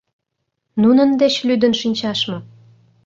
Нунын 0.81 1.09
деч 1.21 1.33
лӱдын 1.47 1.73
шинчаш 1.81 2.19
мо? 2.29 2.37